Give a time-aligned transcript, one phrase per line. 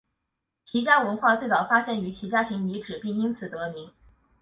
[0.65, 3.91] 齐家文化最早发现于齐家坪遗址并因此得名。